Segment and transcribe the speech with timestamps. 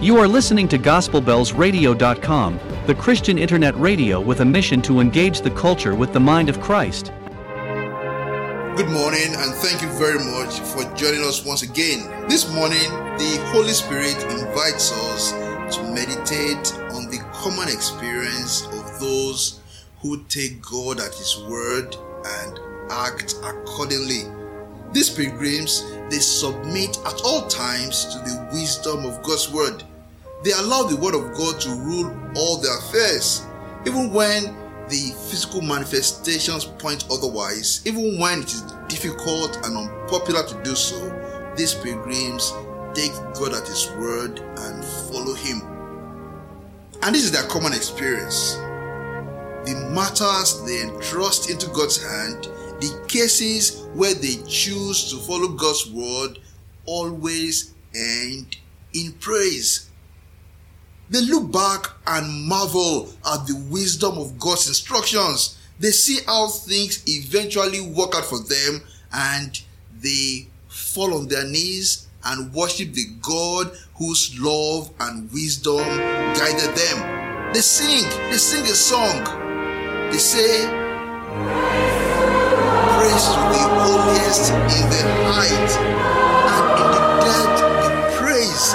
[0.00, 5.50] You are listening to GospelBellsRadio.com, the Christian internet radio with a mission to engage the
[5.50, 7.10] culture with the mind of Christ.
[8.76, 12.28] Good morning, and thank you very much for joining us once again.
[12.28, 12.88] This morning,
[13.18, 15.32] the Holy Spirit invites us
[15.74, 19.58] to meditate on the common experience of those
[20.00, 22.60] who take God at His word and
[22.92, 24.26] act accordingly.
[24.92, 29.84] These pilgrims, they submit at all times to the wisdom of God's word.
[30.44, 33.44] They allow the word of God to rule all their affairs,
[33.86, 34.56] even when
[34.88, 40.96] the physical manifestations point otherwise, even when it is difficult and unpopular to do so.
[41.56, 42.52] These pilgrims
[42.94, 45.60] take God at His word and follow Him.
[47.02, 48.54] And this is their common experience.
[49.64, 52.48] The matters they entrust into God's hand,
[52.80, 56.38] the cases where they choose to follow God's word,
[56.86, 58.56] always end
[58.94, 59.90] in praise.
[61.10, 65.58] They look back and marvel at the wisdom of God's instructions.
[65.80, 69.60] They see how things eventually work out for them and
[70.00, 77.52] they fall on their knees and worship the God whose love and wisdom guided them.
[77.54, 79.24] They sing, they sing a song.
[80.10, 81.87] They say,
[83.08, 85.72] Praise to the holiest in the height,
[86.52, 88.66] and in the depth the praise.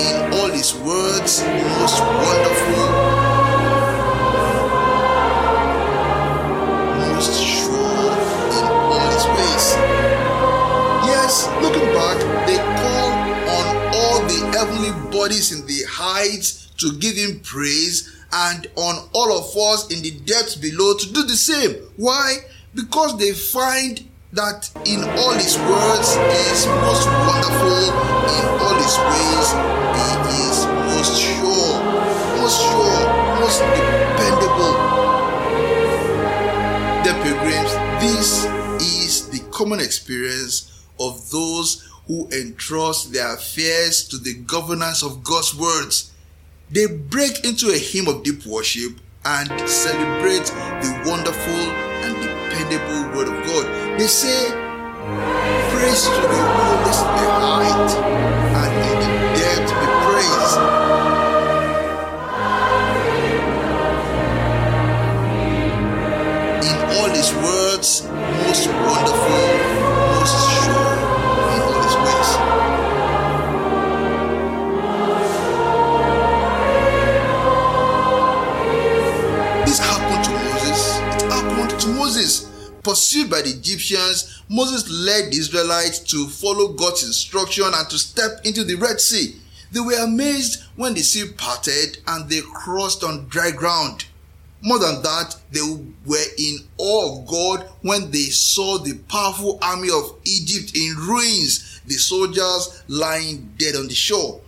[0.00, 1.44] In all his words,
[1.76, 2.84] most wonderful,
[6.96, 8.16] most sure
[8.56, 9.66] in all his ways.
[11.04, 13.12] Yes, looking back, they call
[13.60, 19.32] on all the heavenly bodies in the heights to give him praise and on all
[19.38, 21.74] of us in the depths below to do the same.
[21.96, 22.38] Why?
[22.74, 27.88] Because they find that in all his words he is most wonderful,
[28.28, 29.48] in all his ways
[29.96, 30.06] he
[30.44, 31.82] is most sure,
[32.36, 33.00] most sure,
[33.40, 34.74] most dependable.
[37.04, 38.44] The pilgrims, this
[38.82, 45.54] is the common experience of those who entrust their affairs to the governance of God's
[45.56, 46.12] words.
[46.70, 50.46] They break into a hymn of deep worship and celebrate
[50.82, 51.62] the wonderful
[52.02, 53.98] and dependable word of God.
[53.98, 54.50] They say,
[55.70, 58.45] Praise to the in the height
[82.86, 88.38] Pursued by the Egyptians, Moses led the Israelites to follow God's instruction and to step
[88.44, 89.34] into the Red Sea.
[89.72, 94.04] They were amazed when the sea parted and they crossed on dry ground.
[94.62, 95.62] More than that, they
[96.06, 101.80] were in awe of God when they saw the powerful army of Egypt in ruins,
[101.86, 104.40] the soldiers lying dead on the shore.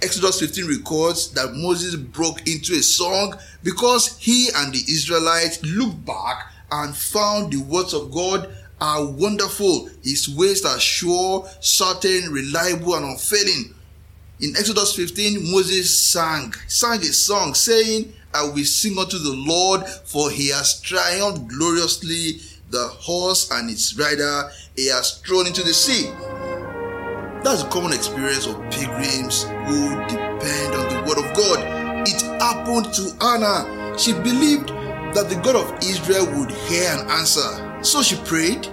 [0.00, 6.06] Exodus 15 records that Moses broke into a song because he and the Israelites looked
[6.06, 9.88] back and found the words of God are wonderful.
[10.02, 13.74] His ways are sure, certain, reliable, and unfailing.
[14.40, 19.86] In Exodus 15, Moses sang, sang a song saying, I will sing unto the Lord,
[19.86, 22.40] for he has triumphed gloriously.
[22.70, 26.10] The horse and its rider he has thrown into the sea.
[27.44, 32.08] That's a common experience of pilgrims who depend on the word of God.
[32.08, 33.98] It happened to Anna.
[33.98, 34.70] She believed
[35.14, 37.82] that the God of Israel would hear and answer.
[37.82, 38.68] So she prayed.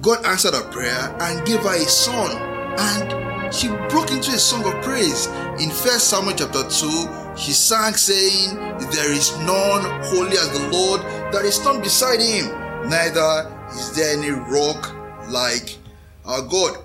[0.00, 2.36] God answered her prayer and gave her a son.
[2.78, 5.26] And she broke into a song of praise.
[5.60, 8.56] In 1 Samuel chapter 2, she sang saying,
[8.90, 11.00] There is none holy as the Lord,
[11.32, 12.46] there is none beside him,
[12.88, 14.92] neither is there any rock
[15.28, 15.78] like
[16.24, 16.84] our God.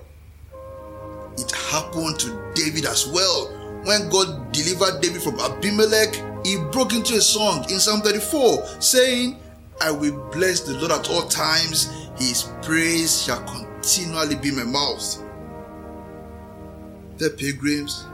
[1.38, 3.48] It happened to David as well.
[3.84, 6.14] When God delivered David from Abimelech,
[6.48, 9.38] he broke into a song in Psalm 34 saying,
[9.82, 15.22] I will bless the Lord at all times, his praise shall continually be my mouth.
[17.18, 18.06] The pilgrims,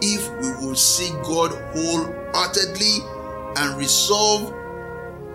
[0.00, 2.98] if we will seek God wholeheartedly
[3.56, 4.54] and resolve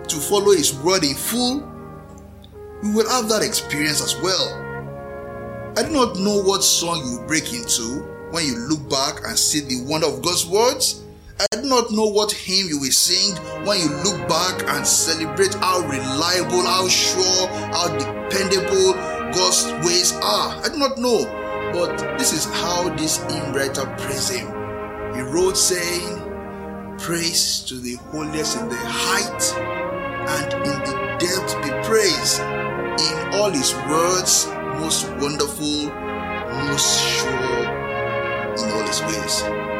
[0.08, 1.60] to follow his word in full,
[2.82, 5.74] we will have that experience as well.
[5.76, 8.02] I do not know what song you will break into
[8.32, 11.04] when you look back and see the wonder of God's words.
[11.40, 15.54] I do not know what hymn you will sing when you look back and celebrate
[15.54, 18.94] how reliable, how sure, how dependable
[19.30, 20.60] God's ways are.
[20.64, 21.22] I do not know,
[21.72, 24.48] but this is how this hymn writer praised him.
[25.14, 26.18] He wrote saying,
[26.98, 29.54] Praise to the holiest in the height
[30.28, 32.40] and in the depth be praised.
[32.40, 34.48] In all his words,
[34.80, 35.86] most wonderful,
[36.66, 37.62] most sure
[38.58, 39.77] in all his ways.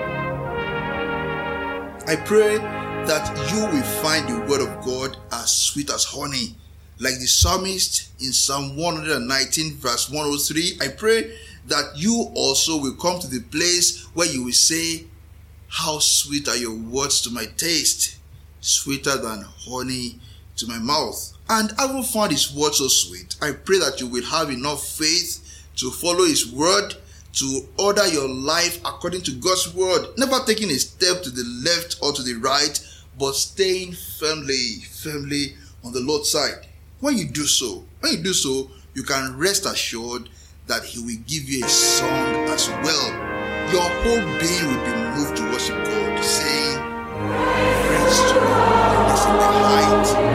[2.08, 6.56] I pray that you will find the word of God as sweet as honey.
[6.98, 13.20] Like the psalmist in Psalm 119, verse 103, I pray that you also will come
[13.20, 15.04] to the place where you will say,
[15.68, 18.16] How sweet are your words to my taste,
[18.62, 20.18] sweeter than honey
[20.56, 21.34] to my mouth.
[21.50, 25.44] And having found his word so sweet, I pray that you will have enough faith
[25.76, 26.94] to follow his word,
[27.34, 31.96] to order your life according to God's word, never taking a step to the left
[32.02, 32.80] or to the right,
[33.18, 35.54] but staying firmly, firmly
[35.84, 36.66] on the Lord's side.
[37.00, 40.28] When you do so, when you do so, you can rest assured
[40.66, 43.08] that He will give you a song as well.
[43.72, 46.78] Your whole being will be moved to worship God, saying,
[47.88, 50.27] Praise to God, in the height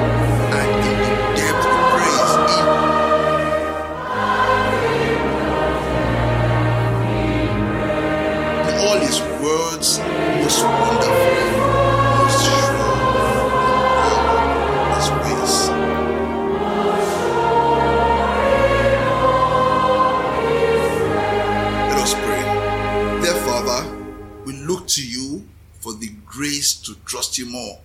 [27.33, 27.79] trust you more.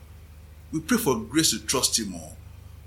[0.72, 2.32] We pray for grace to trust you more,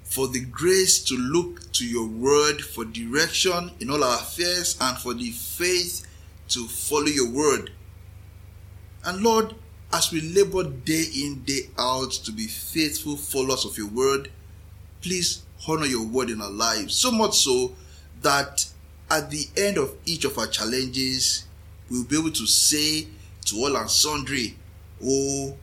[0.04, 4.96] for the grace to look to your word for direction in all our affairs, and
[4.98, 6.06] for the faith
[6.50, 7.72] to follow your word.
[9.04, 9.56] And Lord,
[9.92, 14.30] as we labor day in, day out to be faithful followers of your word,
[15.02, 16.96] please honor your word in our lives.
[16.96, 17.76] So much so
[18.22, 18.68] that
[19.10, 21.46] at the end of each of our challenges,
[21.90, 23.08] we'll be able to say
[23.46, 24.56] to all and sundry,
[25.04, 25.58] Oh,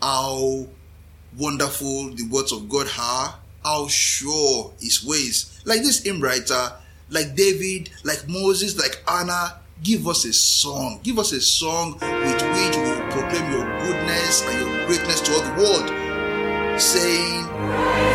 [0.00, 0.66] how
[1.36, 5.60] wonderful the words of God are, how sure his ways.
[5.64, 6.72] Like this hymn writer,
[7.10, 11.00] like David, like Moses, like Anna, give us a song.
[11.02, 15.32] Give us a song with which we will proclaim your goodness and your greatness to
[15.32, 18.05] all the world, saying,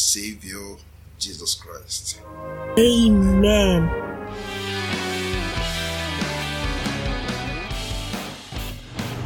[0.00, 0.76] Savior,
[1.18, 2.22] Jesus Christ.
[2.78, 3.90] Amen.